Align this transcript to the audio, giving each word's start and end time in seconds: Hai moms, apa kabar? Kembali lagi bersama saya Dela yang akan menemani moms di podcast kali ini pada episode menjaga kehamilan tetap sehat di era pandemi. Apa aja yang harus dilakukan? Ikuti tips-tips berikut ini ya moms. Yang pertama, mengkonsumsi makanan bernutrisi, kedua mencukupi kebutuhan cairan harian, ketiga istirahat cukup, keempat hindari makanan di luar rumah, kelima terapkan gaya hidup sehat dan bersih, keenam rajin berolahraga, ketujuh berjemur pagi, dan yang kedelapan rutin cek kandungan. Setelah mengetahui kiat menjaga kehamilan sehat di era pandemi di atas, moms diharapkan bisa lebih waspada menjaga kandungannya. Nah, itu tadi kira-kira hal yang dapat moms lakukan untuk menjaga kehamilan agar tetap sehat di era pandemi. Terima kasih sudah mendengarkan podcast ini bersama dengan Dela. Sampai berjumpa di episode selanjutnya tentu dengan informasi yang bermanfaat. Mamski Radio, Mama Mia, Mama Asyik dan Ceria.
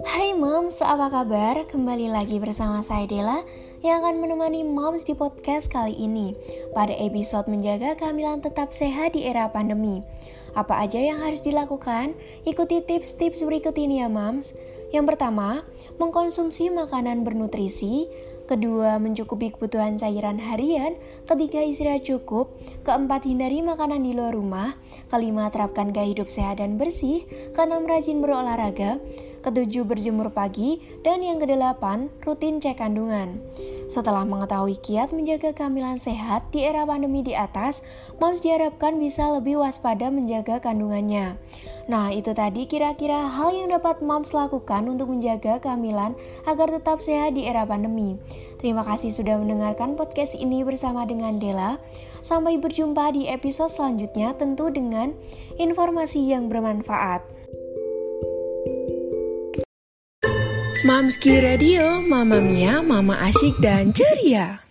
Hai 0.00 0.32
moms, 0.32 0.80
apa 0.80 1.12
kabar? 1.12 1.68
Kembali 1.68 2.08
lagi 2.08 2.40
bersama 2.40 2.80
saya 2.80 3.04
Dela 3.04 3.44
yang 3.84 4.00
akan 4.00 4.24
menemani 4.24 4.64
moms 4.64 5.04
di 5.04 5.12
podcast 5.12 5.68
kali 5.68 5.92
ini 5.92 6.32
pada 6.72 6.96
episode 6.96 7.44
menjaga 7.52 7.92
kehamilan 8.00 8.40
tetap 8.40 8.72
sehat 8.72 9.12
di 9.12 9.28
era 9.28 9.52
pandemi. 9.52 10.00
Apa 10.56 10.88
aja 10.88 10.96
yang 10.96 11.20
harus 11.20 11.44
dilakukan? 11.44 12.16
Ikuti 12.48 12.80
tips-tips 12.80 13.44
berikut 13.44 13.76
ini 13.76 14.00
ya 14.00 14.08
moms. 14.08 14.56
Yang 14.88 15.14
pertama, 15.14 15.68
mengkonsumsi 16.00 16.72
makanan 16.72 17.20
bernutrisi, 17.20 18.08
kedua 18.50 18.98
mencukupi 18.98 19.54
kebutuhan 19.54 19.94
cairan 19.94 20.42
harian, 20.42 20.98
ketiga 21.30 21.62
istirahat 21.62 22.02
cukup, 22.02 22.50
keempat 22.82 23.22
hindari 23.22 23.62
makanan 23.62 24.02
di 24.02 24.10
luar 24.10 24.34
rumah, 24.34 24.74
kelima 25.06 25.46
terapkan 25.54 25.94
gaya 25.94 26.10
hidup 26.10 26.26
sehat 26.26 26.58
dan 26.58 26.74
bersih, 26.74 27.22
keenam 27.54 27.86
rajin 27.86 28.18
berolahraga, 28.18 28.98
ketujuh 29.40 29.84
berjemur 29.88 30.32
pagi, 30.32 30.80
dan 31.04 31.24
yang 31.24 31.40
kedelapan 31.40 32.12
rutin 32.24 32.60
cek 32.60 32.80
kandungan. 32.80 33.40
Setelah 33.90 34.22
mengetahui 34.22 34.78
kiat 34.78 35.10
menjaga 35.10 35.50
kehamilan 35.50 35.98
sehat 35.98 36.46
di 36.54 36.62
era 36.62 36.86
pandemi 36.86 37.26
di 37.26 37.34
atas, 37.34 37.82
moms 38.22 38.38
diharapkan 38.38 39.02
bisa 39.02 39.34
lebih 39.34 39.58
waspada 39.58 40.14
menjaga 40.14 40.62
kandungannya. 40.62 41.34
Nah, 41.90 42.14
itu 42.14 42.30
tadi 42.30 42.70
kira-kira 42.70 43.26
hal 43.26 43.50
yang 43.50 43.74
dapat 43.74 43.98
moms 43.98 44.30
lakukan 44.30 44.86
untuk 44.86 45.10
menjaga 45.10 45.58
kehamilan 45.58 46.14
agar 46.46 46.70
tetap 46.70 47.02
sehat 47.02 47.34
di 47.34 47.50
era 47.50 47.66
pandemi. 47.66 48.14
Terima 48.62 48.86
kasih 48.86 49.10
sudah 49.10 49.42
mendengarkan 49.42 49.98
podcast 49.98 50.38
ini 50.38 50.62
bersama 50.62 51.02
dengan 51.02 51.42
Dela. 51.42 51.82
Sampai 52.22 52.62
berjumpa 52.62 53.10
di 53.10 53.26
episode 53.26 53.74
selanjutnya 53.74 54.38
tentu 54.38 54.70
dengan 54.70 55.18
informasi 55.58 56.30
yang 56.30 56.46
bermanfaat. 56.46 57.26
Mamski 60.80 61.36
Radio, 61.44 62.00
Mama 62.00 62.40
Mia, 62.40 62.80
Mama 62.80 63.20
Asyik 63.20 63.60
dan 63.60 63.92
Ceria. 63.92 64.64